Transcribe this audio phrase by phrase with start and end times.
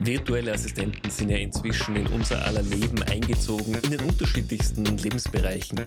[0.00, 5.84] Virtuelle Assistenten sind ja inzwischen in unser aller Leben eingezogen, in den unterschiedlichsten Lebensbereichen.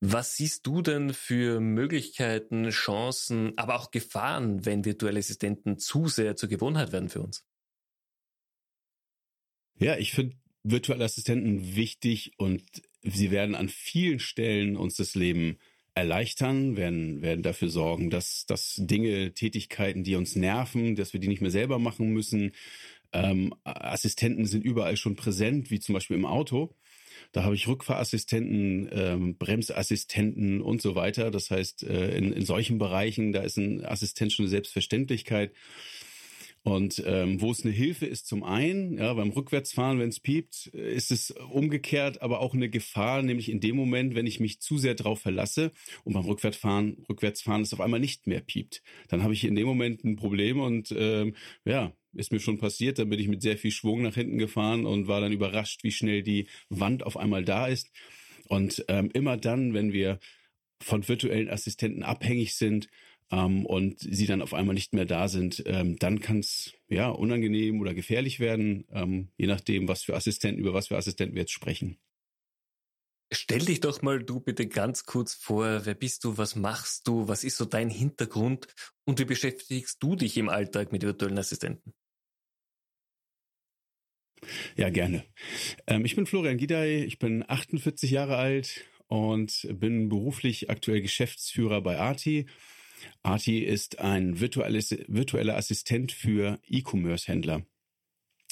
[0.00, 6.36] Was siehst du denn für Möglichkeiten, Chancen, aber auch Gefahren, wenn virtuelle Assistenten zu sehr
[6.36, 7.46] zur Gewohnheit werden für uns?
[9.78, 12.62] Ja, ich finde virtuelle Assistenten wichtig und
[13.02, 15.58] sie werden an vielen Stellen uns das Leben
[15.94, 21.28] erleichtern, werden, werden dafür sorgen, dass, dass Dinge, Tätigkeiten, die uns nerven, dass wir die
[21.28, 22.52] nicht mehr selber machen müssen,
[23.12, 26.74] ähm, Assistenten sind überall schon präsent, wie zum Beispiel im Auto.
[27.32, 31.30] Da habe ich Rückfahrassistenten, ähm, Bremsassistenten und so weiter.
[31.30, 35.52] Das heißt, äh, in, in solchen Bereichen, da ist ein Assistent schon eine Selbstverständlichkeit.
[36.64, 40.66] Und ähm, wo es eine Hilfe ist, zum einen, ja, beim Rückwärtsfahren, wenn es piept,
[40.66, 44.78] ist es umgekehrt, aber auch eine Gefahr, nämlich in dem Moment, wenn ich mich zu
[44.78, 45.72] sehr drauf verlasse
[46.04, 49.66] und beim Rückwärtsfahren, Rückwärtsfahren es auf einmal nicht mehr piept, dann habe ich in dem
[49.66, 53.58] Moment ein Problem und ähm, ja, ist mir schon passiert, dann bin ich mit sehr
[53.58, 57.44] viel Schwung nach hinten gefahren und war dann überrascht, wie schnell die Wand auf einmal
[57.44, 57.90] da ist.
[58.46, 60.20] Und ähm, immer dann, wenn wir
[60.80, 62.88] von virtuellen Assistenten abhängig sind,
[63.32, 67.08] ähm, und sie dann auf einmal nicht mehr da sind, ähm, dann kann es ja
[67.08, 71.42] unangenehm oder gefährlich werden, ähm, je nachdem, was für Assistenten, über was für Assistenten wir
[71.42, 71.98] jetzt sprechen.
[73.34, 77.28] Stell dich doch mal du bitte ganz kurz vor, wer bist du, was machst du,
[77.28, 78.68] was ist so dein Hintergrund
[79.04, 81.94] und wie beschäftigst du dich im Alltag mit virtuellen Assistenten?
[84.76, 85.24] Ja, gerne.
[85.86, 91.80] Ähm, ich bin Florian Gidey, ich bin 48 Jahre alt und bin beruflich aktuell Geschäftsführer
[91.80, 92.46] bei Arti.
[93.22, 97.64] Arti ist ein virtueller Assistent für E-Commerce-Händler.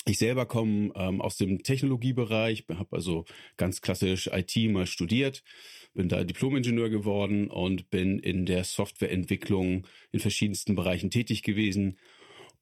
[0.06, 3.26] Ich selber komme ähm, aus dem Technologiebereich, habe also
[3.58, 5.42] ganz klassisch IT mal studiert,
[5.92, 11.98] bin da Diplom-Ingenieur geworden und bin in der Softwareentwicklung in verschiedensten Bereichen tätig gewesen.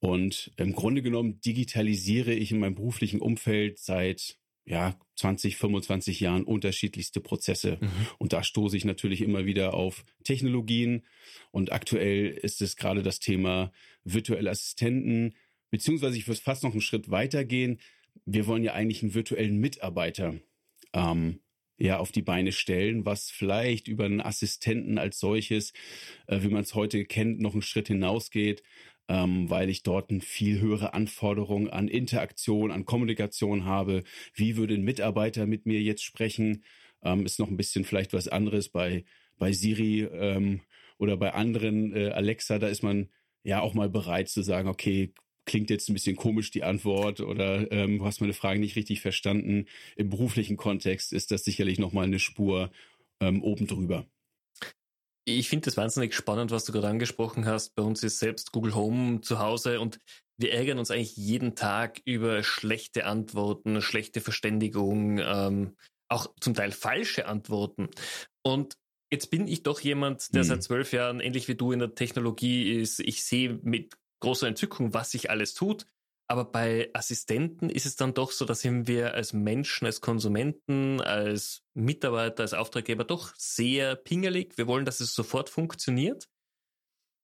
[0.01, 4.37] Und im Grunde genommen digitalisiere ich in meinem beruflichen Umfeld seit
[4.69, 7.79] ja, 20, 25 Jahren unterschiedlichste Prozesse.
[7.81, 7.89] Mhm.
[8.19, 11.07] Und da stoße ich natürlich immer wieder auf Technologien.
[11.51, 13.73] Und aktuell ist es gerade das Thema
[14.05, 15.35] virtuelle Assistenten,
[15.71, 17.81] beziehungsweise ich würde fast noch einen Schritt weiter gehen.
[18.27, 20.35] Wir wollen ja eigentlich einen virtuellen Mitarbeiter
[20.93, 21.41] ähm,
[21.79, 25.73] ja auf die Beine stellen, was vielleicht über einen Assistenten als solches,
[26.27, 28.63] äh, wie man es heute kennt, noch einen Schritt hinausgeht
[29.09, 34.05] ähm, weil ich dort eine viel höhere Anforderung an Interaktion, an Kommunikation habe.
[34.35, 36.65] Wie würde ein Mitarbeiter mit mir jetzt sprechen?
[37.03, 39.05] Ähm, ist noch ein bisschen vielleicht was anderes bei
[39.39, 40.61] bei Siri ähm,
[40.99, 42.59] oder bei anderen äh, Alexa.
[42.59, 43.09] Da ist man
[43.45, 45.13] ja auch mal bereit zu sagen, okay,
[45.47, 49.01] klingt jetzt ein bisschen komisch die Antwort oder ähm, du hast meine Frage nicht richtig
[49.01, 49.67] verstanden.
[49.97, 52.71] Im beruflichen Kontext ist das sicherlich noch mal eine Spur
[53.21, 54.07] ähm, oben drüber.
[55.29, 57.75] Ich finde das wahnsinnig spannend, was du gerade angesprochen hast.
[57.75, 59.99] Bei uns ist selbst Google Home zu Hause und
[60.39, 65.77] wir ärgern uns eigentlich jeden Tag über schlechte Antworten, schlechte Verständigung, ähm,
[66.09, 67.89] auch zum Teil falsche Antworten.
[68.43, 68.79] Und
[69.13, 70.49] jetzt bin ich doch jemand, der hm.
[70.49, 73.01] seit zwölf Jahren ähnlich wie du in der Technologie ist.
[73.01, 75.87] Ich sehe mit großer Entzückung, was sich alles tut.
[76.31, 81.63] Aber bei Assistenten ist es dann doch so, dass wir als Menschen, als Konsumenten, als
[81.73, 84.59] Mitarbeiter, als Auftraggeber doch sehr pingelig.
[84.59, 86.29] Wir wollen, dass es sofort funktioniert.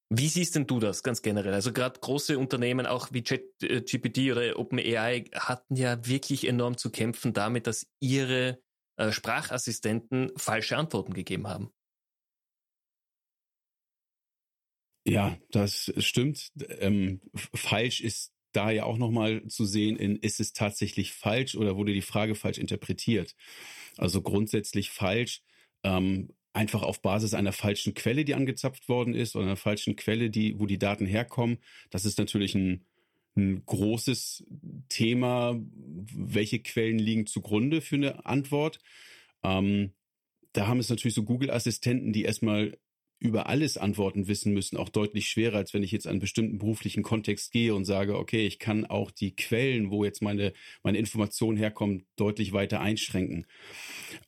[0.09, 1.53] Wie siehst denn du das ganz generell?
[1.53, 7.35] Also gerade große Unternehmen, auch wie ChatGPT oder OpenAI, hatten ja wirklich enorm zu kämpfen
[7.35, 8.63] damit, dass ihre
[8.97, 11.73] äh, Sprachassistenten falsche Antworten gegeben haben.
[15.07, 16.53] Ja, das stimmt.
[16.79, 17.21] Ähm,
[17.55, 21.93] falsch ist da ja auch nochmal zu sehen in, ist es tatsächlich falsch oder wurde
[21.93, 23.35] die Frage falsch interpretiert?
[23.97, 25.43] Also grundsätzlich falsch,
[25.83, 30.31] ähm, einfach auf Basis einer falschen Quelle, die angezapft worden ist oder einer falschen Quelle,
[30.31, 31.59] die, wo die Daten herkommen.
[31.91, 32.85] Das ist natürlich ein,
[33.37, 34.45] ein großes
[34.89, 35.61] Thema.
[36.15, 38.79] Welche Quellen liegen zugrunde für eine Antwort?
[39.43, 39.93] Ähm,
[40.53, 42.79] da haben es natürlich so Google-Assistenten, die erstmal
[43.19, 46.59] über alles Antworten wissen müssen, auch deutlich schwerer, als wenn ich jetzt an einen bestimmten
[46.59, 50.53] beruflichen Kontext gehe und sage, okay, ich kann auch die Quellen, wo jetzt meine,
[50.83, 53.47] meine Information herkommt, deutlich weiter einschränken.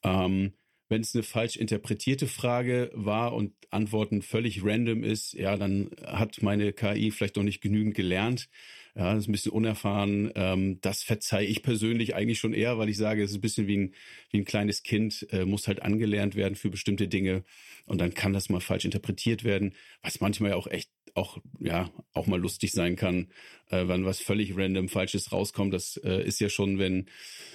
[0.03, 0.55] Ähm,
[0.89, 6.43] wenn es eine falsch interpretierte Frage war und Antworten völlig random ist, ja, dann hat
[6.43, 8.49] meine KI vielleicht noch nicht genügend gelernt.
[8.99, 10.33] Ja, das ist ein bisschen unerfahren.
[10.37, 13.67] Ähm, das verzeihe ich persönlich eigentlich schon eher, weil ich sage, es ist ein bisschen
[13.67, 13.95] wie ein,
[14.31, 17.45] wie ein kleines Kind, äh, muss halt angelernt werden für bestimmte Dinge
[17.85, 21.91] und dann kann das mal falsch interpretiert werden, was manchmal ja auch echt auch, ja,
[22.13, 23.29] auch mal lustig sein kann,
[23.71, 25.73] äh, wenn was völlig random Falsches rauskommt.
[25.73, 27.09] Das äh, ist ja schon, wenn,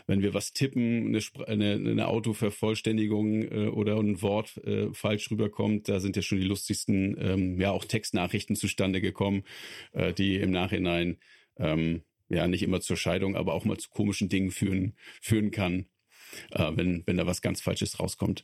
[0.07, 5.89] wenn wir was tippen, eine, eine, eine Autovervollständigung äh, oder ein Wort äh, falsch rüberkommt,
[5.89, 9.43] da sind ja schon die lustigsten, ähm, ja, auch Textnachrichten zustande gekommen,
[9.93, 11.17] äh, die im Nachhinein,
[11.57, 15.85] ähm, ja, nicht immer zur Scheidung, aber auch mal zu komischen Dingen führen, führen kann
[16.51, 18.43] äh, wenn, wenn da was ganz Falsches rauskommt.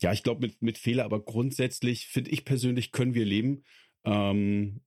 [0.00, 3.64] Ja, ich glaube mit, mit Fehler, aber grundsätzlich finde ich persönlich, können wir leben.
[4.04, 4.80] Ähm,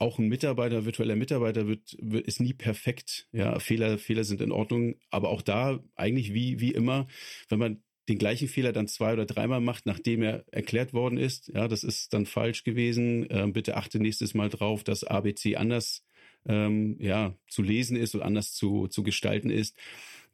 [0.00, 3.28] auch ein Mitarbeiter, virtueller Mitarbeiter wird, wird, ist nie perfekt.
[3.32, 7.06] Ja, Fehler, Fehler sind in Ordnung, aber auch da eigentlich wie, wie immer,
[7.48, 11.48] wenn man den gleichen Fehler dann zwei oder dreimal macht, nachdem er erklärt worden ist,
[11.54, 13.26] ja, das ist dann falsch gewesen.
[13.30, 16.04] Ähm, bitte achte nächstes Mal drauf, dass ABC anders
[16.46, 19.76] ähm, ja zu lesen ist und anders zu, zu gestalten ist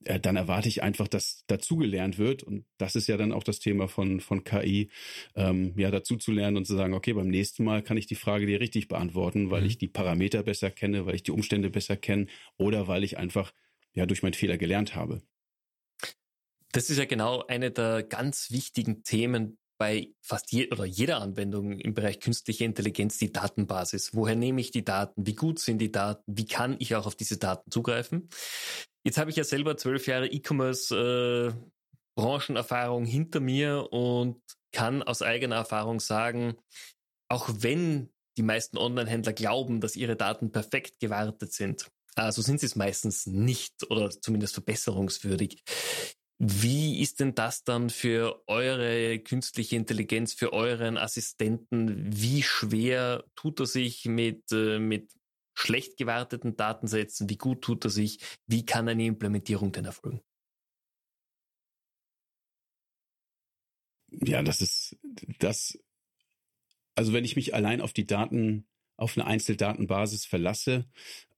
[0.05, 2.43] äh, dann erwarte ich einfach, dass dazugelernt wird.
[2.43, 4.91] Und das ist ja dann auch das Thema von, von KI,
[5.35, 8.15] ähm, ja, dazu zu lernen und zu sagen, okay, beim nächsten Mal kann ich die
[8.15, 9.67] Frage dir richtig beantworten, weil mhm.
[9.67, 12.27] ich die Parameter besser kenne, weil ich die Umstände besser kenne
[12.57, 13.53] oder weil ich einfach
[13.93, 15.23] ja durch meinen Fehler gelernt habe.
[16.73, 21.81] Das ist ja genau eine der ganz wichtigen Themen bei fast je oder jeder Anwendung
[21.81, 24.15] im Bereich künstliche Intelligenz die Datenbasis.
[24.15, 25.27] Woher nehme ich die Daten?
[25.27, 26.23] Wie gut sind die Daten?
[26.27, 28.29] Wie kann ich auch auf diese Daten zugreifen?
[29.05, 31.53] Jetzt habe ich ja selber zwölf Jahre E-Commerce äh,
[33.07, 34.41] hinter mir und
[34.73, 36.57] kann aus eigener Erfahrung sagen,
[37.29, 42.67] auch wenn die meisten Online-Händler glauben, dass ihre Daten perfekt gewartet sind, also sind sie
[42.67, 45.63] es meistens nicht oder zumindest verbesserungswürdig.
[46.39, 52.11] Wie ist denn das dann für eure künstliche Intelligenz, für euren Assistenten?
[52.11, 55.11] Wie schwer tut er sich mit, äh, mit
[55.61, 57.29] schlecht gewarteten Datensätzen?
[57.29, 58.19] Wie gut tut er sich?
[58.47, 60.21] Wie kann eine Implementierung denn erfolgen?
[64.11, 64.97] Ja, das ist
[65.39, 65.79] das.
[66.95, 68.67] Also wenn ich mich allein auf die Daten,
[68.97, 70.87] auf eine Einzeldatenbasis verlasse,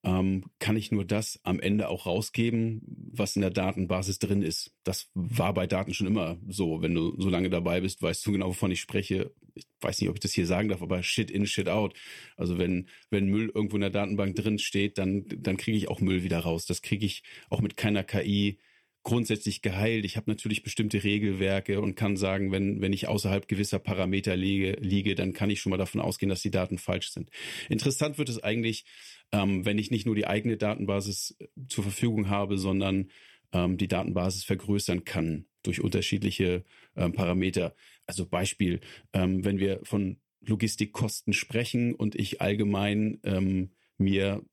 [0.02, 2.82] ähm, kann ich nur das am Ende auch rausgeben,
[3.12, 4.72] was in der Datenbasis drin ist.
[4.82, 6.82] Das war bei Daten schon immer so.
[6.82, 9.32] Wenn du so lange dabei bist, weißt du genau, wovon ich spreche.
[9.82, 11.94] Ich weiß nicht, ob ich das hier sagen darf, aber Shit in, Shit out.
[12.36, 16.00] Also wenn, wenn Müll irgendwo in der Datenbank drin steht, dann, dann kriege ich auch
[16.00, 16.66] Müll wieder raus.
[16.66, 18.58] Das kriege ich auch mit keiner KI
[19.02, 20.04] grundsätzlich geheilt.
[20.04, 24.76] Ich habe natürlich bestimmte Regelwerke und kann sagen, wenn, wenn ich außerhalb gewisser Parameter liege,
[24.80, 27.30] liege, dann kann ich schon mal davon ausgehen, dass die Daten falsch sind.
[27.68, 28.84] Interessant wird es eigentlich,
[29.32, 33.10] ähm, wenn ich nicht nur die eigene Datenbasis äh, zur Verfügung habe, sondern
[33.52, 36.64] ähm, die Datenbasis vergrößern kann durch unterschiedliche
[36.96, 37.74] ähm, Parameter.
[38.06, 38.80] Also Beispiel,
[39.12, 44.44] ähm, wenn wir von Logistikkosten sprechen und ich allgemein ähm, mir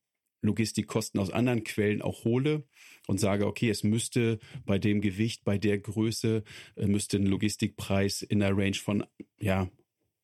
[0.42, 2.64] Logistikkosten aus anderen Quellen auch hole
[3.08, 6.44] und sage, okay, es müsste bei dem Gewicht, bei der Größe,
[6.76, 9.04] äh, müsste ein Logistikpreis in der Range von,
[9.40, 9.70] ja,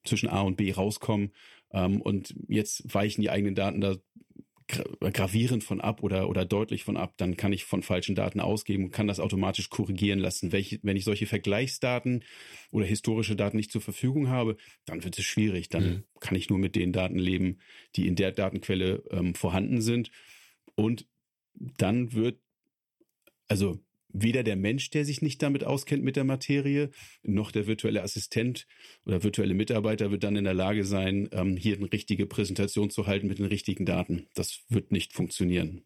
[0.05, 1.33] zwischen A und B rauskommen.
[1.71, 3.97] Ähm, und jetzt weichen die eigenen Daten da
[4.67, 8.85] gravierend von ab oder, oder deutlich von ab, dann kann ich von falschen Daten ausgeben
[8.85, 10.51] und kann das automatisch korrigieren lassen.
[10.51, 12.23] Welche, wenn ich solche Vergleichsdaten
[12.71, 15.69] oder historische Daten nicht zur Verfügung habe, dann wird es schwierig.
[15.69, 16.03] Dann mhm.
[16.19, 17.59] kann ich nur mit den Daten leben,
[17.95, 20.09] die in der Datenquelle ähm, vorhanden sind.
[20.73, 21.07] Und
[21.53, 22.39] dann wird,
[23.47, 23.79] also
[24.15, 26.91] weder der Mensch, der sich nicht damit auskennt mit der Materie,
[27.23, 28.65] noch der virtuelle Assistent
[29.05, 33.07] oder virtuelle Mitarbeiter wird dann in der Lage sein, ähm, hier eine richtige Präsentation zu
[33.07, 34.27] halten mit den richtigen Daten.
[34.33, 35.85] Das wird nicht funktionieren.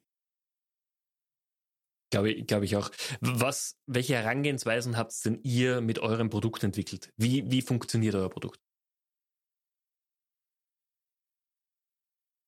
[2.11, 2.89] Glaube ich, glaube ich auch.
[3.21, 7.11] Was, welche Herangehensweisen habt denn ihr mit eurem Produkt entwickelt?
[7.17, 8.59] Wie, wie funktioniert euer Produkt?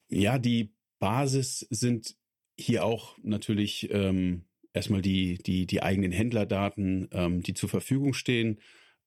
[0.09, 2.15] Ja, die Basis sind
[2.59, 8.59] hier auch natürlich ähm, erstmal die, die, die eigenen Händlerdaten, ähm, die zur Verfügung stehen.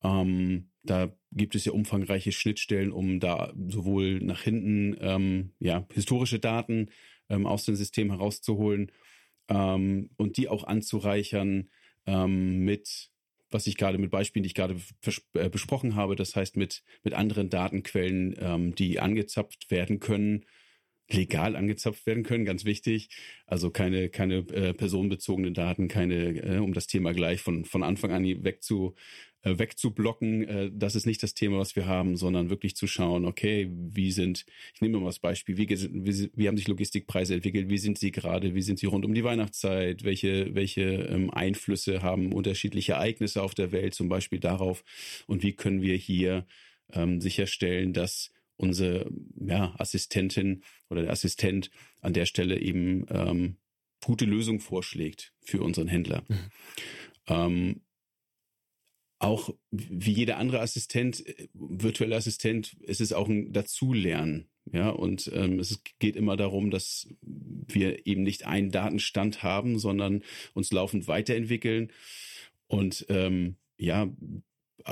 [0.03, 6.39] Ähm, da gibt es ja umfangreiche Schnittstellen, um da sowohl nach hinten ähm, ja, historische
[6.39, 6.91] Daten
[7.29, 8.93] ähm, aus dem System herauszuholen
[9.49, 11.71] ähm, und die auch anzureichern
[12.07, 13.11] ähm, mit,
[13.51, 14.77] was ich gerade mit Beispielen, die ich gerade
[15.35, 20.45] äh, besprochen habe, das heißt mit, mit anderen Datenquellen, ähm, die angezapft werden können
[21.11, 23.09] legal angezapft werden können, ganz wichtig.
[23.47, 28.13] Also keine, keine äh, personenbezogenen Daten, keine, äh, um das Thema gleich von, von Anfang
[28.13, 28.95] an weg zu,
[29.45, 30.49] äh, wegzublocken.
[30.49, 34.11] Äh, das ist nicht das Thema, was wir haben, sondern wirklich zu schauen, okay, wie
[34.11, 37.99] sind, ich nehme mal das Beispiel, wie, wie, wie haben sich Logistikpreise entwickelt, wie sind
[37.99, 42.93] sie gerade, wie sind sie rund um die Weihnachtszeit, welche, welche ähm, Einflüsse haben unterschiedliche
[42.93, 44.83] Ereignisse auf der Welt zum Beispiel darauf
[45.27, 46.47] und wie können wir hier
[46.93, 51.71] ähm, sicherstellen, dass unsere ja, Assistentin oder der Assistent
[52.01, 53.57] an der Stelle eben ähm,
[54.05, 56.25] gute Lösungen vorschlägt für unseren Händler.
[56.29, 56.51] Mhm.
[57.27, 57.81] Ähm,
[59.19, 64.51] auch wie jeder andere Assistent, äh, virtueller Assistent, ist es auch ein Dazulernen.
[64.73, 70.23] Ja, und ähm, es geht immer darum, dass wir eben nicht einen Datenstand haben, sondern
[70.55, 71.93] uns laufend weiterentwickeln.
[72.67, 74.09] Und ähm, ja,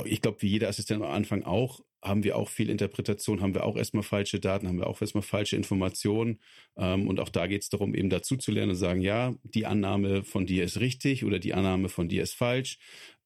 [0.05, 3.65] ich glaube, wie jeder Assistent am Anfang auch, haben wir auch viel Interpretation, haben wir
[3.65, 6.41] auch erstmal falsche Daten, haben wir auch erstmal falsche Informationen.
[6.77, 9.67] Ähm, und auch da geht es darum, eben dazu zu lernen und sagen, ja, die
[9.67, 12.79] Annahme von dir ist richtig oder die Annahme von dir ist falsch.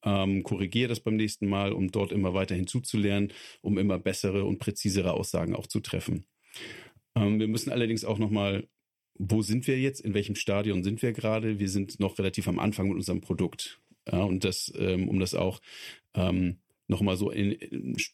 [0.03, 4.59] Ähm, korrigiere das beim nächsten Mal, um dort immer weiter hinzuzulernen, um immer bessere und
[4.59, 6.25] präzisere Aussagen auch zu treffen.
[7.15, 8.67] Ähm, wir müssen allerdings auch nochmal
[9.19, 9.99] wo sind wir jetzt?
[10.01, 11.59] In welchem Stadion sind wir gerade?
[11.59, 13.79] Wir sind noch relativ am Anfang mit unserem Produkt.
[14.11, 15.59] Ja, und das, ähm, um das auch
[16.13, 17.57] ähm, nochmal so ein,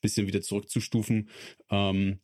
[0.02, 1.30] bisschen wieder zurückzustufen.
[1.70, 2.20] Ähm,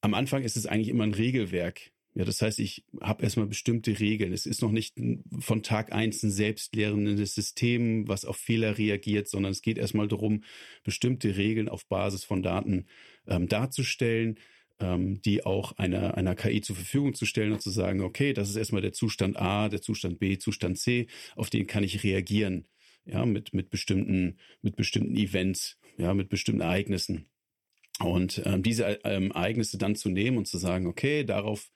[0.00, 1.92] am Anfang ist es eigentlich immer ein Regelwerk.
[2.14, 4.34] Ja, das heißt, ich habe erstmal bestimmte Regeln.
[4.34, 4.94] Es ist noch nicht
[5.38, 10.44] von Tag eins ein selbstlehrendes System, was auf Fehler reagiert, sondern es geht erstmal darum,
[10.84, 12.86] bestimmte Regeln auf Basis von Daten
[13.26, 14.38] ähm, darzustellen,
[14.78, 18.50] ähm, die auch einer, einer KI zur Verfügung zu stellen und zu sagen, okay, das
[18.50, 22.66] ist erstmal der Zustand A, der Zustand B, Zustand C, auf den kann ich reagieren
[23.04, 27.26] ja, mit, mit bestimmten, mit bestimmten Events, ja, mit bestimmten Ereignissen.
[28.00, 31.70] Und ähm, diese ähm, Ereignisse dann zu nehmen und zu sagen, okay, darauf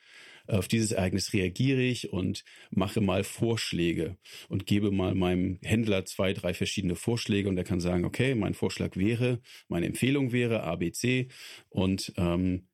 [0.49, 4.17] auf dieses Ereignis reagiere ich und mache mal Vorschläge
[4.49, 8.55] und gebe mal meinem Händler zwei, drei verschiedene Vorschläge und er kann sagen, okay, mein
[8.55, 11.29] Vorschlag wäre, meine Empfehlung wäre ABC
[11.69, 12.69] und ähm,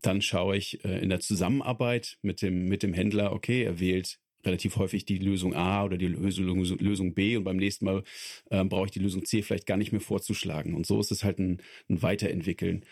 [0.00, 4.18] dann schaue ich äh, in der Zusammenarbeit mit dem mit dem Händler, okay, er wählt
[4.44, 8.02] relativ häufig die Lösung A oder die Lösung, Lösung B und beim nächsten Mal
[8.50, 10.74] ähm, brauche ich die Lösung C vielleicht gar nicht mehr vorzuschlagen.
[10.74, 12.84] Und so ist es halt ein, ein Weiterentwickeln.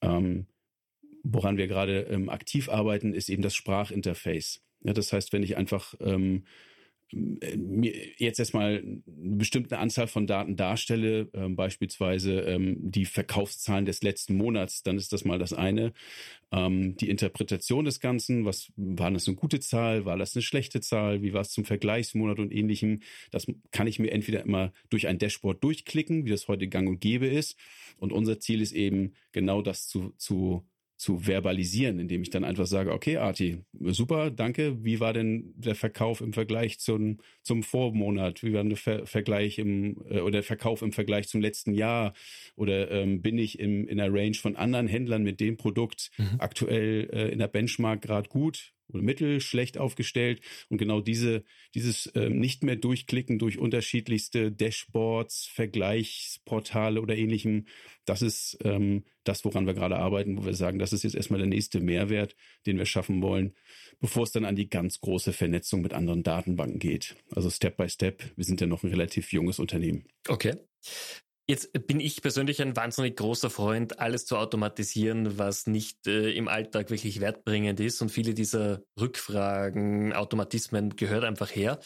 [0.00, 0.46] Ähm,
[1.22, 4.62] woran wir gerade ähm, aktiv arbeiten, ist eben das Sprachinterface.
[4.84, 6.44] Ja, das heißt, wenn ich einfach ähm,
[7.12, 9.02] jetzt erstmal eine
[9.36, 15.12] bestimmte Anzahl von Daten darstelle, ähm, beispielsweise ähm, die Verkaufszahlen des letzten Monats, dann ist
[15.12, 15.92] das mal das eine.
[16.50, 20.80] Ähm, die Interpretation des Ganzen, was war das eine gute Zahl, war das eine schlechte
[20.80, 23.00] Zahl, wie war es zum Vergleichsmonat und ähnlichem,
[23.30, 27.00] das kann ich mir entweder immer durch ein Dashboard durchklicken, wie das heute gang und
[27.00, 27.58] gäbe ist.
[27.98, 30.66] Und unser Ziel ist eben genau das zu, zu
[31.02, 34.84] zu verbalisieren, indem ich dann einfach sage, okay, Arti, super, danke.
[34.84, 38.44] Wie war denn der Verkauf im Vergleich zum, zum Vormonat?
[38.44, 42.14] Wie war der Ver Vergleich im, äh, oder der Verkauf im Vergleich zum letzten Jahr?
[42.54, 46.36] Oder ähm, bin ich im, in der Range von anderen Händlern mit dem Produkt mhm.
[46.38, 48.72] aktuell äh, in der Benchmark gerade gut?
[48.92, 50.40] Oder mittel schlecht aufgestellt.
[50.68, 51.44] Und genau diese,
[51.74, 57.66] dieses ähm, nicht mehr durchklicken durch unterschiedlichste Dashboards, Vergleichsportale oder ähnlichem,
[58.04, 61.38] das ist ähm, das, woran wir gerade arbeiten, wo wir sagen, das ist jetzt erstmal
[61.38, 62.34] der nächste Mehrwert,
[62.66, 63.54] den wir schaffen wollen,
[64.00, 67.16] bevor es dann an die ganz große Vernetzung mit anderen Datenbanken geht.
[67.30, 68.22] Also Step by Step.
[68.36, 70.04] Wir sind ja noch ein relativ junges Unternehmen.
[70.28, 70.56] Okay.
[71.52, 76.48] Jetzt bin ich persönlich ein wahnsinnig großer Freund, alles zu automatisieren, was nicht äh, im
[76.48, 78.00] Alltag wirklich wertbringend ist.
[78.00, 81.78] Und viele dieser Rückfragen, Automatismen gehört einfach her.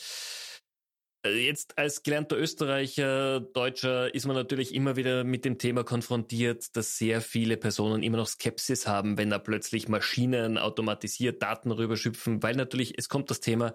[1.27, 6.77] Äh, jetzt als gelernter Österreicher, Deutscher ist man natürlich immer wieder mit dem Thema konfrontiert,
[6.77, 12.41] dass sehr viele Personen immer noch Skepsis haben, wenn da plötzlich Maschinen automatisiert Daten rüberschüpfen,
[12.41, 13.75] weil natürlich es kommt das Thema,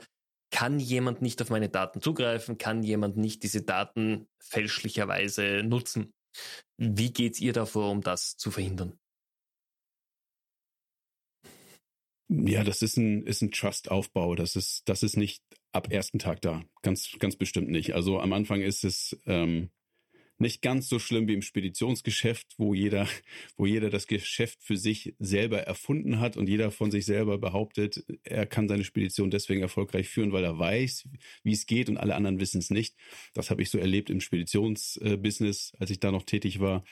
[0.52, 6.14] kann jemand nicht auf meine Daten zugreifen, kann jemand nicht diese Daten fälschlicherweise nutzen.
[6.78, 9.00] Wie geht's ihr davor, um das zu verhindern?
[12.30, 14.36] Ja, das ist ein, ist ein Trust-Aufbau.
[14.36, 15.44] Das ist, das ist nicht
[15.74, 16.64] ab ersten Tag da.
[16.82, 17.94] Ganz, ganz bestimmt nicht.
[17.94, 19.70] Also am Anfang ist es, ähm,
[20.42, 23.08] nicht ganz so schlimm wie im Speditionsgeschäft, wo jeder,
[23.58, 28.04] wo jeder das Geschäft für sich selber erfunden hat und jeder von sich selber behauptet,
[28.24, 31.08] er kann seine Spedition deswegen erfolgreich führen, weil er weiß,
[31.44, 32.96] wie es geht und alle anderen wissen es nicht.
[33.34, 36.84] Das habe ich so erlebt im Speditionsbusiness, als ich da noch tätig war.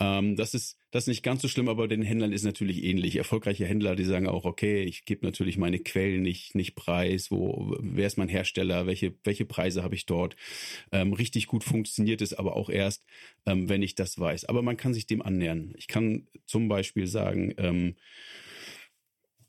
[0.00, 3.16] Ähm, das ist das ist nicht ganz so schlimm, aber den Händlern ist natürlich ähnlich.
[3.16, 7.76] Erfolgreiche Händler, die sagen auch, okay, ich gebe natürlich meine Quellen nicht nicht preis, wo
[7.80, 10.36] wer ist mein Hersteller, welche welche Preise habe ich dort.
[10.92, 13.04] Ähm, richtig gut funktioniert es aber auch erst,
[13.46, 14.46] ähm, wenn ich das weiß.
[14.46, 15.74] Aber man kann sich dem annähern.
[15.76, 17.96] Ich kann zum Beispiel sagen, ähm,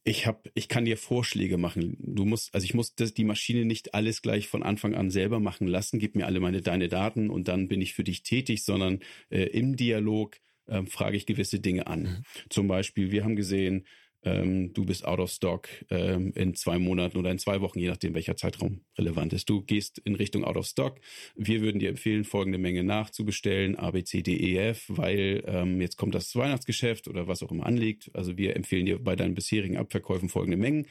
[0.04, 1.98] ich habe, ich kann dir Vorschläge machen.
[2.00, 5.40] Du musst, also ich muss das, die Maschine nicht alles gleich von Anfang an selber
[5.40, 6.00] machen lassen.
[6.00, 9.44] Gib mir alle meine deine Daten und dann bin ich für dich tätig, sondern äh,
[9.44, 10.38] im Dialog
[10.68, 12.02] äh, frage ich gewisse Dinge an.
[12.02, 12.24] Mhm.
[12.50, 13.86] Zum Beispiel, wir haben gesehen,
[14.24, 17.88] ähm, du bist out of stock ähm, in zwei Monaten oder in zwei Wochen, je
[17.88, 19.50] nachdem, welcher Zeitraum relevant ist.
[19.50, 21.00] Du gehst in Richtung out of stock.
[21.36, 25.80] Wir würden dir empfehlen, folgende Menge nachzubestellen, A, B, C, D, E, F, weil ähm,
[25.80, 28.12] jetzt kommt das Weihnachtsgeschäft oder was auch immer anliegt.
[28.14, 30.88] Also wir empfehlen dir bei deinen bisherigen Abverkäufen folgende Mengen.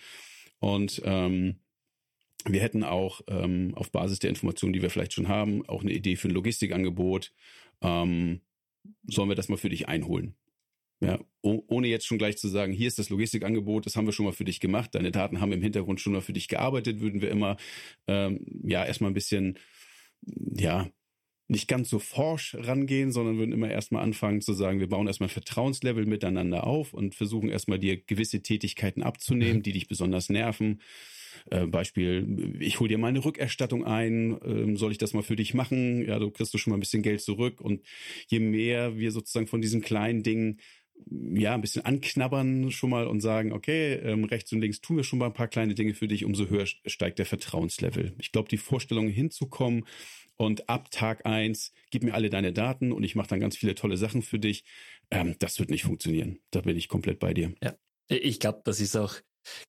[0.58, 1.56] Und ähm,
[2.46, 5.92] wir hätten auch ähm, auf Basis der Informationen, die wir vielleicht schon haben, auch eine
[5.92, 7.32] Idee für ein Logistikangebot.
[7.82, 8.40] Ähm,
[9.06, 10.34] sollen wir das mal für dich einholen?
[11.00, 14.26] Ja, ohne jetzt schon gleich zu sagen, hier ist das Logistikangebot, das haben wir schon
[14.26, 17.22] mal für dich gemacht, deine Daten haben im Hintergrund schon mal für dich gearbeitet, würden
[17.22, 17.56] wir immer
[18.08, 19.58] ähm, ja erstmal ein bisschen,
[20.24, 20.90] ja,
[21.48, 25.30] nicht ganz so forsch rangehen, sondern würden immer erstmal anfangen zu sagen, wir bauen erstmal
[25.30, 29.62] Vertrauenslevel miteinander auf und versuchen erstmal dir gewisse Tätigkeiten abzunehmen, mhm.
[29.62, 30.80] die dich besonders nerven.
[31.50, 35.36] Äh, Beispiel, ich hole dir mal eine Rückerstattung ein, ähm, soll ich das mal für
[35.36, 36.04] dich machen?
[36.04, 37.60] Ja, du kriegst du schon mal ein bisschen Geld zurück.
[37.60, 37.82] Und
[38.28, 40.60] je mehr wir sozusagen von diesen kleinen Dingen
[41.10, 45.04] ja, ein bisschen anknabbern schon mal und sagen, okay, ähm, rechts und links tun wir
[45.04, 48.14] schon mal ein paar kleine Dinge für dich, umso höher steigt der Vertrauenslevel.
[48.18, 49.84] Ich glaube, die Vorstellung hinzukommen
[50.36, 53.74] und ab Tag eins gib mir alle deine Daten und ich mache dann ganz viele
[53.74, 54.64] tolle Sachen für dich,
[55.10, 56.38] ähm, das wird nicht funktionieren.
[56.50, 57.54] Da bin ich komplett bei dir.
[57.62, 57.74] Ja,
[58.08, 59.14] ich glaube, das ist auch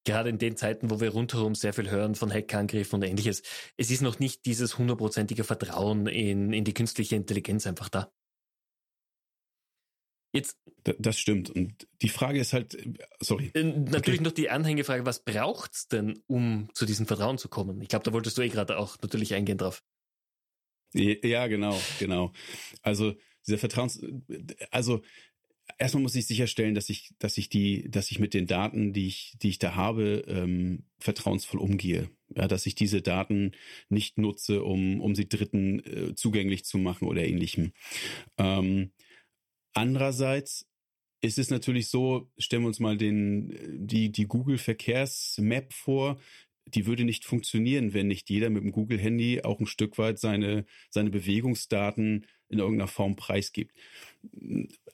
[0.04, 3.44] gerade in den Zeiten, wo wir rundherum sehr viel hören von Hackerangriffen und ähnliches,
[3.78, 8.12] es ist noch nicht dieses hundertprozentige Vertrauen in, in die künstliche Intelligenz einfach da.
[10.32, 10.60] Jetzt.
[11.00, 11.50] Das stimmt.
[11.50, 12.78] Und die Frage ist halt,
[13.20, 13.52] sorry.
[13.54, 14.24] Äh, natürlich okay.
[14.24, 17.82] noch die Anhängefrage, was braucht's denn, um zu diesem Vertrauen zu kommen?
[17.82, 19.84] Ich glaube, da wolltest du eh gerade auch natürlich eingehen drauf.
[20.94, 22.34] Ja, genau, genau.
[22.82, 24.02] Also dieser Vertrauens,
[24.72, 25.02] also
[25.78, 29.08] erstmal muss ich sicherstellen, dass ich, dass ich die, dass ich mit den Daten, die
[29.08, 32.10] ich, die ich da habe, ähm, vertrauensvoll umgehe.
[32.36, 33.54] Ja, dass ich diese Daten
[33.90, 37.74] nicht nutze, um, um sie Dritten äh, zugänglich zu machen oder ähnlichem.
[38.38, 38.92] Ähm,
[39.74, 40.68] andererseits
[41.22, 46.20] ist es natürlich so, stellen wir uns mal den, die, die Google Verkehrsmap vor,
[46.66, 50.66] die würde nicht funktionieren, wenn nicht jeder mit dem Google-Handy auch ein Stück weit seine,
[50.90, 53.76] seine Bewegungsdaten in irgendeiner Form preisgibt.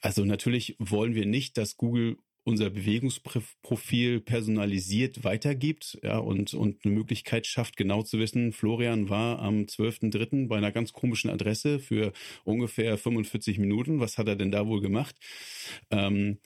[0.02, 6.94] Also natürlich wollen wir nicht, dass Google unser Bewegungsprofil personalisiert weitergibt ja, und, und eine
[6.94, 10.48] Möglichkeit schafft, genau zu wissen, Florian war am 12.03.
[10.48, 14.00] bei einer ganz komischen Adresse für ungefähr 45 Minuten.
[14.00, 15.16] Was hat er denn da wohl gemacht?
[15.90, 16.38] Ähm,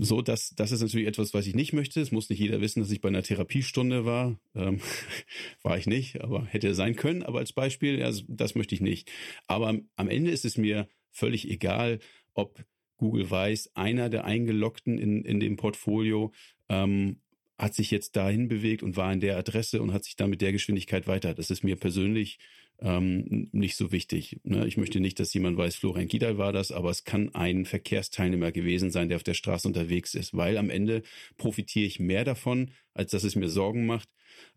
[0.00, 2.00] so, dass das ist natürlich etwas, was ich nicht möchte.
[2.00, 4.36] Es muss nicht jeder wissen, dass ich bei einer Therapiestunde war.
[4.56, 4.80] Ähm,
[5.62, 7.22] war ich nicht, aber hätte sein können.
[7.22, 9.12] Aber als Beispiel, also das möchte ich nicht.
[9.46, 12.00] Aber am Ende ist es mir völlig egal,
[12.34, 12.64] ob
[12.96, 16.32] Google weiß, einer der Eingeloggten in, in dem Portfolio
[16.68, 17.20] ähm,
[17.58, 20.40] hat sich jetzt dahin bewegt und war in der Adresse und hat sich dann mit
[20.40, 21.34] der Geschwindigkeit weiter.
[21.34, 22.38] Das ist mir persönlich
[22.80, 24.40] ähm, nicht so wichtig.
[24.42, 24.66] Ne?
[24.66, 28.50] Ich möchte nicht, dass jemand weiß, Florian Giedal war das, aber es kann ein Verkehrsteilnehmer
[28.50, 31.02] gewesen sein, der auf der Straße unterwegs ist, weil am Ende
[31.36, 34.08] profitiere ich mehr davon, als dass es mir Sorgen macht,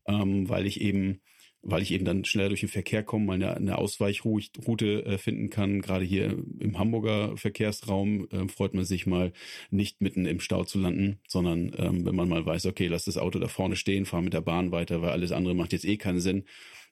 [0.08, 1.22] ähm, weil ich eben
[1.62, 5.50] weil ich eben dann schneller durch den Verkehr komme, mal eine, eine Ausweichroute äh, finden
[5.50, 5.82] kann.
[5.82, 9.34] Gerade hier im Hamburger Verkehrsraum äh, freut man sich mal
[9.70, 13.18] nicht mitten im Stau zu landen, sondern ähm, wenn man mal weiß, okay, lass das
[13.18, 15.98] Auto da vorne stehen, fahr mit der Bahn weiter, weil alles andere macht jetzt eh
[15.98, 16.46] keinen Sinn.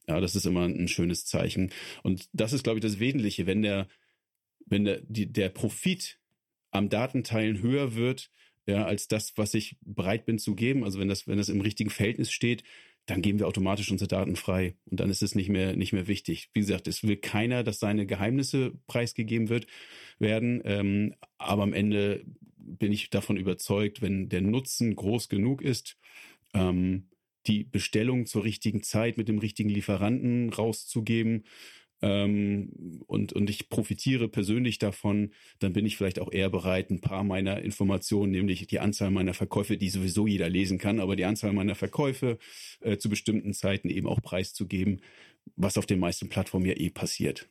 [0.08, 1.72] Ja, das ist immer ein schönes Zeichen.
[2.04, 3.48] Und das ist, glaube ich, das Wesentliche.
[3.48, 3.88] Wenn der,
[4.66, 6.20] wenn der, die, der Profit
[6.72, 8.30] am Datenteilen höher wird,
[8.68, 11.62] ja, als das, was ich bereit bin zu geben, also wenn das, wenn das im
[11.62, 12.64] richtigen Verhältnis steht,
[13.06, 16.08] dann geben wir automatisch unsere Daten frei und dann ist es nicht mehr nicht mehr
[16.08, 16.50] wichtig.
[16.54, 19.68] Wie gesagt, es will keiner, dass seine Geheimnisse preisgegeben wird
[20.20, 22.26] werden, ähm, aber am Ende
[22.58, 25.98] bin ich davon überzeugt, wenn der Nutzen groß genug ist,
[26.54, 27.10] ähm,
[27.48, 31.44] die Bestellung zur richtigen Zeit mit dem richtigen Lieferanten rauszugeben
[32.02, 37.02] ähm, und, und ich profitiere persönlich davon, dann bin ich vielleicht auch eher bereit, ein
[37.02, 41.26] paar meiner Informationen, nämlich die Anzahl meiner Verkäufe, die sowieso jeder lesen kann, aber die
[41.26, 42.38] Anzahl meiner Verkäufe
[42.82, 45.02] äh, zu bestimmten Zeiten eben auch preiszugeben,
[45.56, 47.48] was auf den meisten Plattformen ja eh passiert.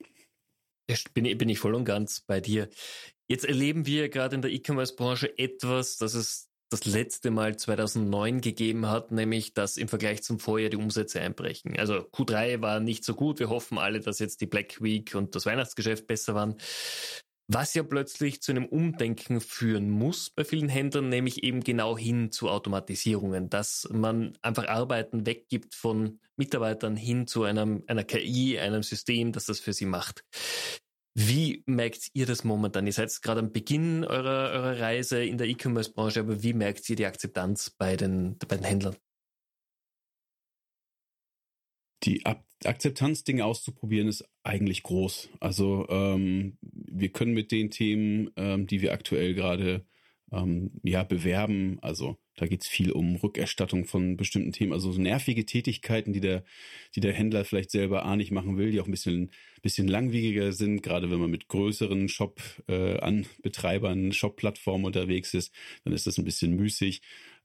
[1.15, 2.69] Bin, bin ich voll und ganz bei dir.
[3.27, 8.87] Jetzt erleben wir gerade in der E-Commerce-Branche etwas, das es das letzte Mal 2009 gegeben
[8.87, 11.79] hat, nämlich dass im Vergleich zum Vorjahr die Umsätze einbrechen.
[11.79, 13.39] Also Q3 war nicht so gut.
[13.39, 16.57] Wir hoffen alle, dass jetzt die Black Week und das Weihnachtsgeschäft besser waren.
[17.47, 22.33] Was ja plötzlich zu einem Umdenken führen muss bei vielen Händlern, nämlich eben genau hin
[22.33, 28.83] zu Automatisierungen, dass man einfach Arbeiten weggibt von Mitarbeitern hin zu einem, einer KI, einem
[28.83, 30.25] System, das das für sie macht.
[31.17, 32.87] Wie merkt ihr das momentan?
[32.87, 36.97] Ihr seid gerade am Beginn eurer, eurer Reise in der E-Commerce-Branche, aber wie merkt ihr
[36.97, 38.97] die Akzeptanz bei den, bei den Händlern?
[42.03, 45.29] Die Ab Akzeptanz, Dinge auszuprobieren, ist eigentlich groß.
[45.39, 49.85] Also ähm, wir können mit den Themen, ähm, die wir aktuell gerade
[50.35, 55.01] ähm, ja, bewerben, also da geht es viel um Rückerstattung von bestimmten Themen, also so
[55.01, 56.45] nervige Tätigkeiten, die der,
[56.95, 59.31] die der Händler vielleicht selber A machen will, die auch ein bisschen,
[59.63, 66.07] bisschen langwieriger sind, gerade wenn man mit größeren Shop-Anbetreibern, äh, Shop-Plattformen unterwegs ist, dann ist
[66.07, 67.03] das ein bisschen müßig.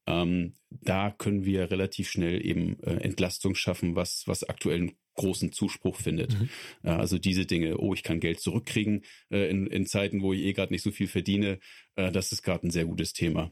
[0.08, 5.98] Ähm, da können wir relativ schnell eben äh, Entlastung schaffen, was, was aktuellen großen Zuspruch
[5.98, 6.40] findet.
[6.40, 6.50] Mhm.
[6.84, 10.54] also diese Dinge, oh, ich kann Geld zurückkriegen äh, in, in Zeiten, wo ich eh
[10.54, 11.60] gerade nicht so viel verdiene,
[11.96, 13.52] äh, das ist gerade ein sehr gutes Thema.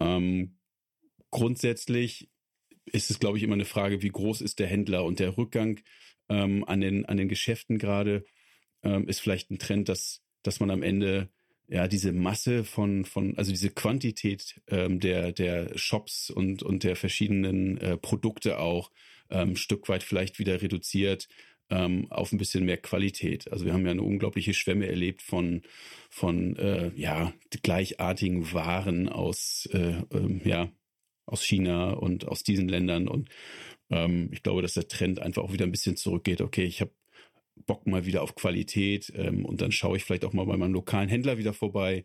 [0.00, 0.58] Ähm,
[1.30, 2.30] grundsätzlich
[2.86, 5.80] ist es, glaube ich, immer eine Frage, wie groß ist der Händler und der Rückgang
[6.28, 8.24] ähm, an, den, an den Geschäften gerade
[8.82, 11.28] ähm, ist vielleicht ein Trend, dass, dass man am Ende
[11.66, 16.96] ja diese Masse von von also diese Quantität ähm, der der Shops und und der
[16.96, 18.90] verschiedenen äh, Produkte auch
[19.30, 21.28] ähm, Stück weit vielleicht wieder reduziert
[21.70, 23.50] ähm, auf ein bisschen mehr Qualität.
[23.52, 25.62] Also wir haben ja eine unglaubliche Schwemme erlebt von
[26.10, 30.70] von äh, ja gleichartigen Waren aus äh, äh, ja
[31.26, 33.06] aus China und aus diesen Ländern.
[33.06, 33.28] Und
[33.90, 36.40] ähm, ich glaube, dass der Trend einfach auch wieder ein bisschen zurückgeht.
[36.40, 36.92] Okay, ich habe
[37.66, 40.72] Bock mal wieder auf Qualität ähm, und dann schaue ich vielleicht auch mal bei meinem
[40.72, 42.04] lokalen Händler wieder vorbei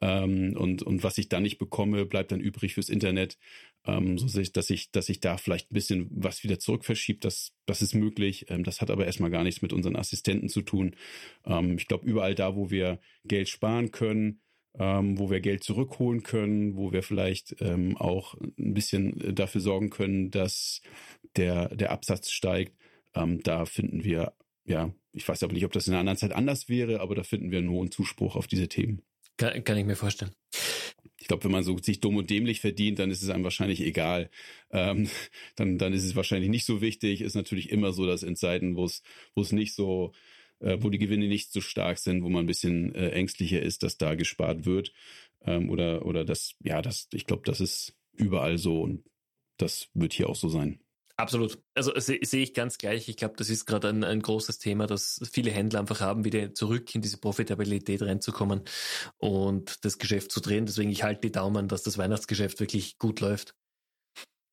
[0.00, 3.38] ähm, und und was ich dann nicht bekomme, bleibt dann übrig fürs Internet,
[3.86, 7.52] ähm, so dass ich dass ich da vielleicht ein bisschen was wieder zurück verschiebt, das
[7.66, 8.46] das ist möglich.
[8.48, 10.96] Ähm, das hat aber erstmal gar nichts mit unseren Assistenten zu tun.
[11.44, 14.40] Ähm, ich glaube überall da, wo wir Geld sparen können,
[14.78, 19.90] ähm, wo wir Geld zurückholen können, wo wir vielleicht ähm, auch ein bisschen dafür sorgen
[19.90, 20.80] können, dass
[21.36, 22.76] der, der Absatz steigt.
[23.14, 26.32] Ähm, da finden wir, ja, ich weiß aber nicht, ob das in einer anderen Zeit
[26.32, 29.02] anders wäre, aber da finden wir einen hohen Zuspruch auf diese Themen.
[29.36, 30.32] Kann, kann ich mir vorstellen.
[31.20, 33.80] Ich glaube, wenn man so sich dumm und dämlich verdient, dann ist es einem wahrscheinlich
[33.80, 34.30] egal.
[34.70, 35.08] Ähm,
[35.56, 37.20] dann, dann ist es wahrscheinlich nicht so wichtig.
[37.20, 39.02] Ist natürlich immer so, dass in Zeiten, wo es,
[39.34, 40.12] wo es nicht so
[40.60, 43.82] äh, wo die Gewinne nicht so stark sind, wo man ein bisschen äh, ängstlicher ist,
[43.82, 44.92] dass da gespart wird.
[45.42, 49.04] Ähm, oder, oder das, ja, das, ich glaube, das ist überall so und
[49.56, 50.80] das wird hier auch so sein.
[51.18, 51.58] Absolut.
[51.74, 53.08] Also sehe seh ich ganz gleich.
[53.08, 56.54] Ich glaube, das ist gerade ein, ein großes Thema, dass viele Händler einfach haben, wieder
[56.54, 58.62] zurück in diese Profitabilität reinzukommen
[59.16, 60.66] und das Geschäft zu drehen.
[60.66, 63.56] Deswegen ich halte die Daumen, dass das Weihnachtsgeschäft wirklich gut läuft.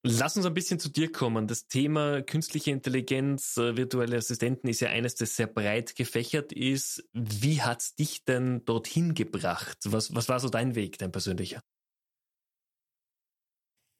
[0.07, 1.47] Lass uns ein bisschen zu dir kommen.
[1.47, 7.07] Das Thema künstliche Intelligenz, äh, virtuelle Assistenten ist ja eines, das sehr breit gefächert ist.
[7.13, 9.77] Wie hat's dich denn dorthin gebracht?
[9.85, 11.61] Was, was war so dein Weg, dein persönlicher?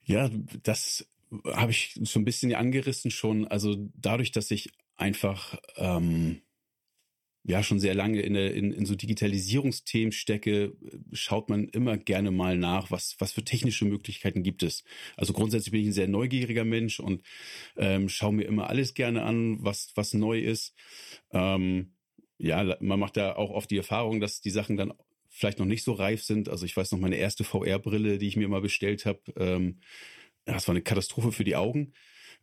[0.04, 0.30] Ja,
[0.62, 1.08] das
[1.54, 3.48] habe ich so ein bisschen angerissen schon.
[3.48, 6.42] Also dadurch, dass ich einfach ähm,
[7.44, 10.76] ja schon sehr lange in, in, in so Digitalisierungsthemen stecke,
[11.14, 14.84] schaut man immer gerne mal nach, was, was für technische Möglichkeiten gibt es.
[15.16, 17.22] Also grundsätzlich bin ich ein sehr neugieriger Mensch und
[17.78, 20.74] ähm, schaue mir immer alles gerne an, was, was neu ist.
[21.32, 21.94] Ähm,
[22.38, 24.94] ja, man macht da auch oft die Erfahrung, dass die Sachen dann
[25.30, 26.50] vielleicht noch nicht so reif sind.
[26.50, 29.80] Also ich weiß noch, meine erste VR-Brille, die ich mir mal bestellt habe, ähm,
[30.46, 31.94] das war eine Katastrophe für die Augen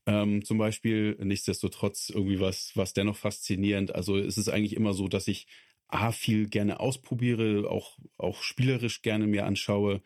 [0.06, 1.16] ähm, zum Beispiel.
[1.20, 3.94] Nichtsdestotrotz irgendwie was, was dennoch faszinierend.
[3.94, 5.46] Also es ist eigentlich immer so, dass ich
[5.88, 10.00] A, viel gerne ausprobiere, auch, auch spielerisch gerne mir anschaue.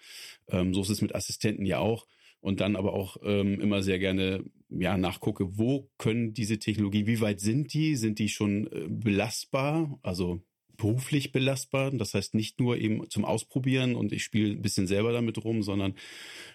[0.48, 2.06] Ähm, so ist es mit Assistenten ja auch.
[2.40, 7.20] Und dann aber auch ähm, immer sehr gerne ja, nachgucke, wo können diese Technologie, wie
[7.20, 7.96] weit sind die?
[7.96, 9.98] Sind die schon äh, belastbar?
[10.02, 10.42] Also
[10.76, 11.90] beruflich belastbar.
[11.90, 15.62] Das heißt nicht nur eben zum Ausprobieren und ich spiele ein bisschen selber damit rum,
[15.62, 15.94] sondern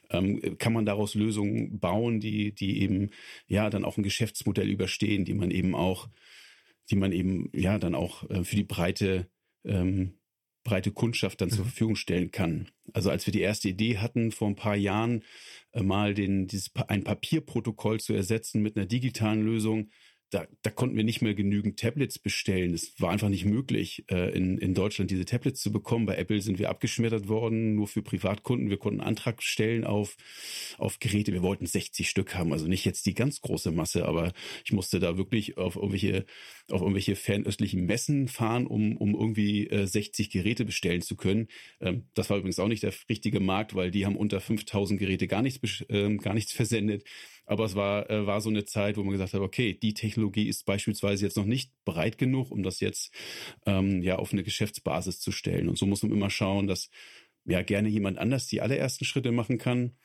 [0.10, 3.10] ähm, kann man daraus Lösungen bauen, die, die eben
[3.48, 6.10] ja dann auch ein Geschäftsmodell überstehen, die man eben auch,
[6.90, 9.28] die man eben ja dann auch äh, für die breite
[9.64, 10.14] ähm,
[10.64, 11.54] breite Kundschaft dann mhm.
[11.54, 12.70] zur Verfügung stellen kann.
[12.94, 15.24] Also als wir die erste Idee hatten, vor ein paar Jahren
[15.72, 19.90] äh, mal den, dieses, ein Papierprotokoll zu ersetzen mit einer digitalen Lösung,
[20.32, 22.74] da, da konnten wir nicht mehr genügend Tablets bestellen.
[22.74, 26.06] Es war einfach nicht möglich, äh, in, in Deutschland diese Tablets zu bekommen.
[26.06, 28.70] Bei Apple sind wir abgeschmettert worden, nur für Privatkunden.
[28.70, 30.16] Wir konnten Antrag stellen auf,
[30.78, 31.34] auf Geräte.
[31.34, 34.32] Wir wollten 60 Stück haben, also nicht jetzt die ganz große Masse, aber
[34.64, 36.26] ich musste da wirklich auf irgendwelche,
[36.70, 41.50] auf irgendwelche fernöstlichen Messen fahren, um, um irgendwie äh, 60 Geräte bestellen zu können.
[41.82, 45.28] Ähm, das war übrigens auch nicht der richtige Markt, weil die haben unter 5000 Geräte
[45.28, 47.04] gar nichts, äh, gar nichts versendet.
[47.52, 50.48] Aber es war, äh, war so eine Zeit, wo man gesagt hat, okay, die Technologie
[50.48, 53.14] ist beispielsweise jetzt noch nicht bereit genug, um das jetzt
[53.66, 55.68] ähm, ja auf eine Geschäftsbasis zu stellen.
[55.68, 56.90] Und so muss man immer schauen, dass
[57.44, 59.98] ja gerne jemand anders die allerersten Schritte machen kann.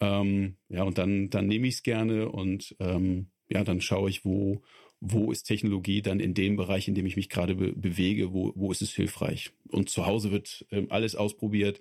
[0.00, 4.24] Ähm, ja, und dann, dann nehme ich es gerne und ähm, ja, dann schaue ich,
[4.24, 4.62] wo,
[4.98, 8.52] wo ist Technologie dann in dem Bereich, in dem ich mich gerade be bewege, wo,
[8.56, 9.50] wo ist es hilfreich.
[9.68, 11.78] Und zu Hause wird ähm, alles ausprobiert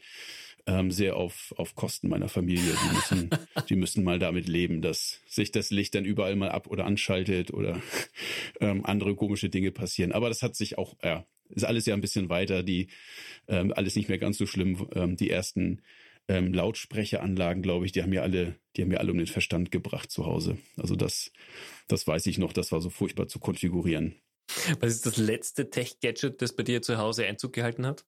[0.67, 2.73] ähm, sehr auf, auf Kosten meiner Familie.
[2.84, 3.30] Die müssen,
[3.69, 7.54] die müssen mal damit leben, dass sich das Licht dann überall mal ab oder anschaltet
[7.54, 7.82] oder
[8.60, 10.12] ähm, andere komische Dinge passieren.
[10.12, 12.88] Aber das hat sich auch, ja, ist alles ja ein bisschen weiter, die
[13.47, 14.88] ähm, alles nicht mehr ganz so schlimm.
[14.95, 15.82] Ähm, die ersten
[16.28, 19.71] ähm, Lautsprecheranlagen, glaube ich, die haben ja alle, die haben ja alle um den Verstand
[19.71, 20.58] gebracht zu Hause.
[20.78, 21.32] Also das,
[21.88, 24.15] das weiß ich noch, das war so furchtbar zu konfigurieren.
[24.80, 28.06] Was ist das letzte Tech-Gadget, das bei dir zu Hause Einzug gehalten hat?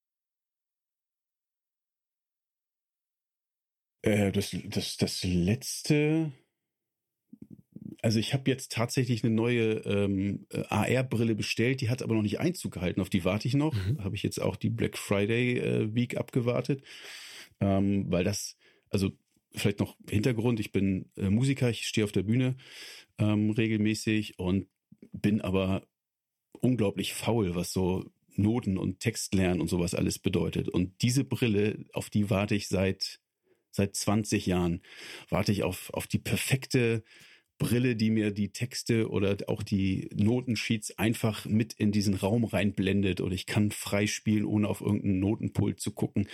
[4.07, 6.31] Äh, das, das, das letzte,
[8.01, 12.39] Also ich habe jetzt tatsächlich eine neue ähm, AR-Brille bestellt, die hat aber noch nicht
[12.39, 13.01] Einzug gehalten.
[13.01, 13.73] Auf die warte ich noch.
[13.73, 14.03] Mhm.
[14.03, 16.83] Habe ich jetzt auch die Black Friday äh, Week abgewartet,
[17.59, 18.55] ähm, weil das,
[18.89, 19.11] also
[19.53, 22.55] vielleicht noch Hintergrund, ich bin äh, Musiker, ich stehe auf der Bühne
[23.17, 24.67] ähm, regelmäßig und
[25.11, 25.85] bin aber
[26.61, 30.69] unglaublich faul, was so Noten und Textlernen und sowas alles bedeutet.
[30.69, 33.19] Und diese Brille, auf die warte ich seit
[33.71, 34.81] seit 20 Jahren,
[35.29, 37.03] warte ich auf auf die perfekte
[37.57, 43.19] Brille, die mir die Texte oder auch die Notensheets einfach mit in diesen Raum reinblendet
[43.19, 46.27] und ich kann frei spielen, ohne auf irgendeinen Notenpult zu gucken.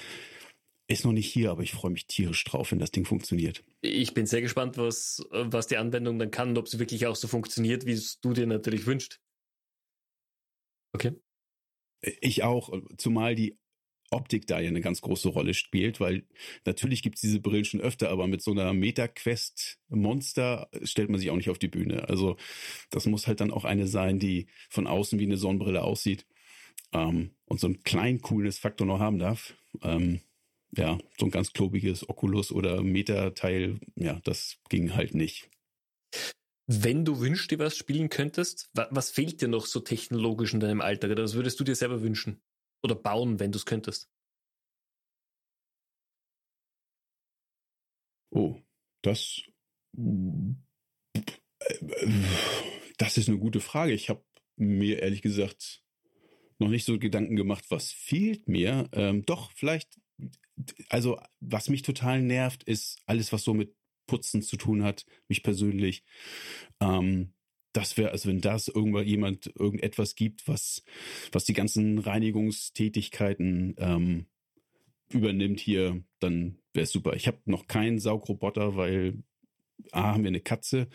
[0.88, 3.64] Ist noch nicht hier, aber ich freue mich tierisch drauf, wenn das Ding funktioniert.
[3.82, 7.16] Ich bin sehr gespannt, was, was die Anwendung dann kann und ob sie wirklich auch
[7.16, 9.22] so funktioniert, wie es du dir natürlich wünschst.
[10.94, 11.14] Okay.
[12.02, 13.58] Ich auch, zumal die
[14.14, 16.24] Optik da ja eine ganz große Rolle spielt, weil
[16.66, 21.30] natürlich gibt es diese Brillen schon öfter, aber mit so einer Meta-Quest-Monster stellt man sich
[21.30, 22.08] auch nicht auf die Bühne.
[22.10, 22.38] Also
[22.90, 26.26] das muss halt dann auch eine sein, die von außen wie eine Sonnenbrille aussieht
[26.94, 29.54] ähm, und so einen kleinen cooles Faktor noch haben darf.
[29.82, 30.22] Ähm,
[30.76, 35.50] ja, so ein ganz klobiges Oculus oder Meta-Teil, ja, das ging halt nicht.
[36.66, 40.82] Wenn du wünschst dir was spielen könntest, was fehlt dir noch so technologisch in deinem
[40.82, 41.12] Alltag?
[41.12, 42.42] Oder was würdest du dir selber wünschen?
[42.84, 44.10] Oder bauen, wenn du es könntest?
[48.32, 48.60] Oh,
[49.02, 49.42] das.
[52.98, 53.94] Das ist eine gute Frage.
[53.94, 54.24] Ich habe
[54.56, 55.84] mir ehrlich gesagt
[56.60, 58.90] noch nicht so Gedanken gemacht, was fehlt mir.
[58.94, 60.00] Ähm, doch, vielleicht,
[60.90, 63.76] also was mich total nervt, ist alles, was so mit
[64.08, 66.04] Putzen zu tun hat, mich persönlich.
[66.80, 67.33] Ähm,
[67.74, 70.84] das wäre, also wenn das irgendwann jemand irgendetwas gibt, was,
[71.32, 74.28] was die ganzen Reinigungstätigkeiten ähm,
[75.10, 77.14] übernimmt hier, dann wäre es super.
[77.16, 79.24] Ich habe noch keinen Saugroboter, weil
[79.92, 80.88] A haben wir eine Katze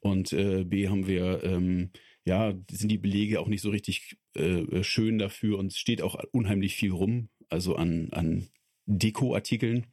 [0.00, 1.90] und äh, B haben wir, ähm,
[2.24, 6.22] ja, sind die Belege auch nicht so richtig äh, schön dafür und es steht auch
[6.32, 8.48] unheimlich viel rum, also an, an
[8.86, 9.86] Dekoartikeln.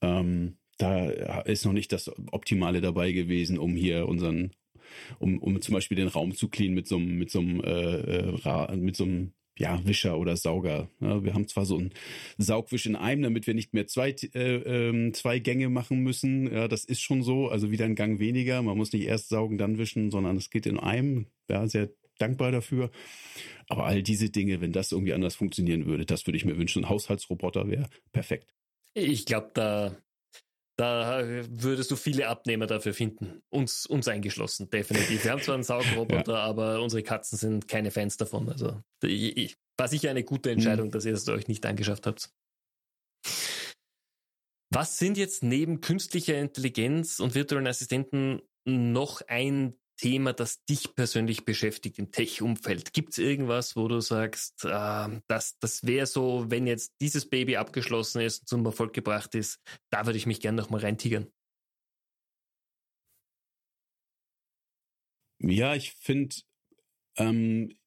[0.00, 1.10] Ähm, da
[1.42, 4.52] ist noch nicht das Optimale dabei gewesen, um hier unseren
[5.18, 8.30] um, um zum Beispiel den Raum zu cleanen mit so einem, mit so einem, äh,
[8.30, 10.88] äh mit so einem ja, Wischer oder Sauger.
[11.00, 11.92] Ja, wir haben zwar so einen
[12.38, 16.50] Saugwisch in einem, damit wir nicht mehr zwei, äh, äh, zwei Gänge machen müssen.
[16.50, 17.48] Ja, das ist schon so.
[17.48, 18.62] Also wieder ein Gang weniger.
[18.62, 21.26] Man muss nicht erst saugen, dann wischen, sondern es geht in einem.
[21.50, 22.90] Ja, sehr dankbar dafür.
[23.68, 26.84] Aber all diese Dinge, wenn das irgendwie anders funktionieren würde, das würde ich mir wünschen.
[26.84, 28.54] Ein Haushaltsroboter wäre perfekt.
[28.94, 29.96] Ich glaube, da
[30.80, 33.42] da würdest du viele Abnehmer dafür finden.
[33.50, 35.22] Uns, uns eingeschlossen, definitiv.
[35.24, 36.38] Wir haben zwar einen Saugroboter, ja.
[36.38, 38.48] aber unsere Katzen sind keine Fans davon.
[38.48, 40.92] Also war sicher eine gute Entscheidung, mhm.
[40.92, 42.30] dass ihr es euch nicht angeschafft habt.
[44.72, 51.44] Was sind jetzt neben künstlicher Intelligenz und virtuellen Assistenten noch ein Thema, das dich persönlich
[51.44, 52.94] beschäftigt im Tech-Umfeld?
[52.94, 57.58] Gibt es irgendwas, wo du sagst, äh, das, das wäre so, wenn jetzt dieses Baby
[57.58, 59.60] abgeschlossen ist und zum Erfolg gebracht ist,
[59.90, 61.30] da würde ich mich gerne nochmal reintigern?
[65.42, 66.36] Ja, ich finde,
[67.16, 67.78] ähm,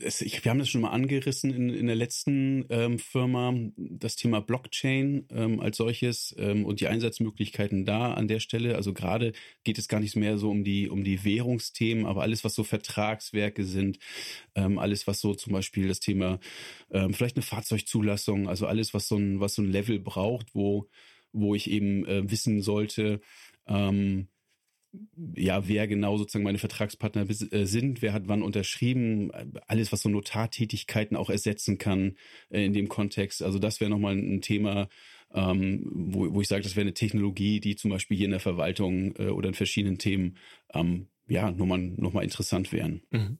[0.00, 4.16] es, ich, wir haben das schon mal angerissen in, in der letzten ähm, Firma, das
[4.16, 8.76] Thema Blockchain ähm, als solches ähm, und die Einsatzmöglichkeiten da an der Stelle.
[8.76, 9.32] Also gerade
[9.64, 12.64] geht es gar nicht mehr so um die, um die Währungsthemen, aber alles, was so
[12.64, 13.98] Vertragswerke sind,
[14.54, 16.40] ähm, alles, was so zum Beispiel das Thema,
[16.90, 20.88] ähm, vielleicht eine Fahrzeugzulassung, also alles, was so ein, was so ein Level braucht, wo,
[21.32, 23.20] wo ich eben äh, wissen sollte,
[23.66, 24.28] ähm,
[25.36, 29.30] ja, wer genau sozusagen meine Vertragspartner äh, sind, wer hat wann unterschrieben,
[29.66, 32.16] alles, was so Notartätigkeiten auch ersetzen kann
[32.50, 33.42] äh, in dem Kontext.
[33.42, 34.88] Also das wäre nochmal ein Thema,
[35.32, 38.40] ähm, wo, wo ich sage, das wäre eine Technologie, die zum Beispiel hier in der
[38.40, 40.36] Verwaltung äh, oder in verschiedenen Themen
[40.74, 43.02] ähm, ja nochmal noch mal interessant wären.
[43.10, 43.38] Mhm.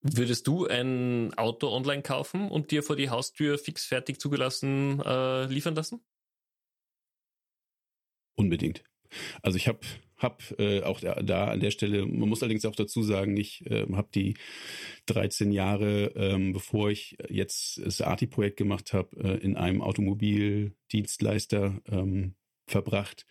[0.00, 5.46] Würdest du ein Auto online kaufen und dir vor die Haustür fix fertig zugelassen äh,
[5.46, 6.04] liefern lassen?
[8.36, 8.84] Unbedingt.
[9.42, 9.80] Also ich habe
[10.24, 13.64] hab, äh, auch da, da, an der Stelle, man muss allerdings auch dazu sagen, ich
[13.70, 14.34] äh, habe die
[15.06, 22.34] 13 Jahre, ähm, bevor ich jetzt das ARTI-Projekt gemacht habe, äh, in einem Automobildienstleister ähm,
[22.66, 23.26] verbracht.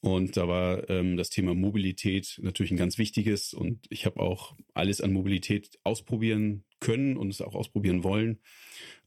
[0.00, 3.52] Und da war ähm, das Thema Mobilität natürlich ein ganz wichtiges.
[3.52, 8.38] Und ich habe auch alles an Mobilität ausprobieren können und es auch ausprobieren wollen.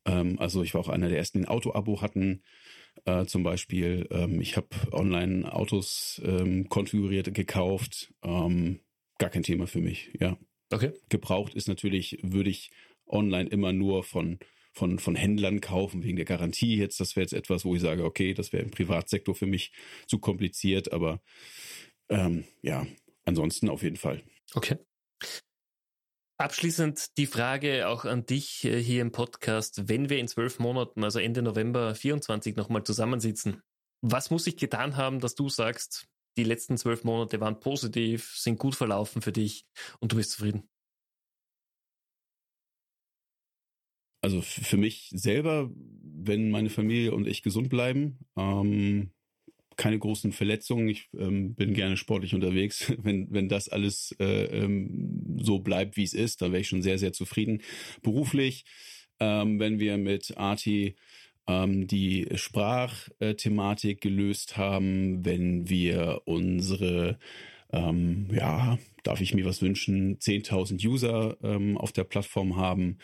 [0.06, 2.44] Ähm, also ich war auch einer der ersten, die ein Auto-Abo hatten.
[3.06, 8.14] Äh, zum Beispiel, ähm, ich habe online Autos ähm, konfiguriert, gekauft.
[8.24, 8.80] Ähm,
[9.18, 10.38] gar kein Thema für mich, ja.
[10.72, 10.92] Okay.
[11.10, 12.72] Gebraucht ist natürlich, würde ich
[13.08, 14.40] online immer nur von
[14.72, 17.00] von, von Händlern kaufen wegen der Garantie jetzt.
[17.00, 19.72] Das wäre jetzt etwas, wo ich sage, okay, das wäre im Privatsektor für mich
[20.08, 21.22] zu kompliziert, aber
[22.08, 22.86] ähm, ja,
[23.26, 24.24] ansonsten auf jeden Fall.
[24.54, 24.78] Okay.
[26.40, 29.90] Abschließend die Frage auch an dich äh, hier im Podcast.
[29.90, 33.62] Wenn wir in zwölf Monaten, also Ende November 24, nochmal zusammensitzen,
[34.02, 38.58] was muss ich getan haben, dass du sagst, die letzten zwölf Monate waren positiv, sind
[38.58, 39.66] gut verlaufen für dich
[40.00, 40.70] und du bist zufrieden?
[44.22, 49.12] Also für mich selber, wenn meine Familie und ich gesund bleiben, ähm,
[49.80, 50.90] keine großen Verletzungen.
[50.90, 52.94] Ich ähm, bin gerne sportlich unterwegs.
[53.02, 56.82] Wenn, wenn das alles äh, ähm, so bleibt, wie es ist, dann wäre ich schon
[56.82, 57.62] sehr, sehr zufrieden.
[58.04, 58.66] Beruflich,
[59.20, 60.96] ähm, wenn wir mit Arti
[61.48, 67.18] ähm, die Sprachthematik gelöst haben, wenn wir unsere
[67.72, 72.98] ähm, ja, darf ich mir was wünschen, 10.000 User ähm, auf der Plattform haben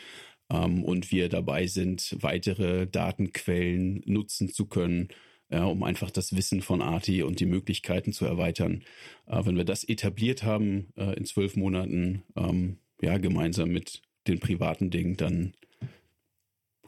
[0.50, 5.08] ähm, und wir dabei sind, weitere Datenquellen nutzen zu können,
[5.50, 8.82] ja, um einfach das Wissen von Arti und die Möglichkeiten zu erweitern.
[9.26, 14.40] Äh, wenn wir das etabliert haben äh, in zwölf Monaten, ähm, ja, gemeinsam mit den
[14.40, 15.54] privaten Dingen, dann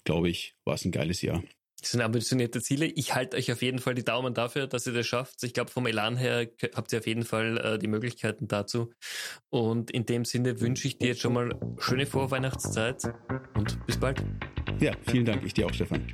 [0.05, 1.43] glaube ich, war es ein geiles Jahr.
[1.81, 2.87] Das sind ambitionierte Ziele.
[2.87, 5.45] Ich halte euch auf jeden Fall die Daumen dafür, dass ihr das schafft.
[5.45, 8.91] Ich glaube, vom Elan her habt ihr auf jeden Fall äh, die Möglichkeiten dazu.
[9.49, 13.05] Und in dem Sinne wünsche ich dir jetzt schon mal schöne Vorweihnachtszeit
[13.55, 14.25] und bis bald.
[14.81, 15.45] Ja, vielen Dank.
[15.45, 16.05] Ich dir auch, Stefan.